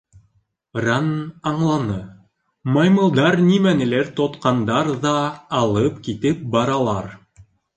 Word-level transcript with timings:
Ранн 0.85 1.11
аңланы: 1.49 1.97
маймылдар 2.77 3.37
нимәнелер 3.51 4.09
тотҡандар 4.21 4.93
ҙа 5.07 5.15
алып 5.63 6.05
китеп 6.09 6.45
баралар. 6.57 7.17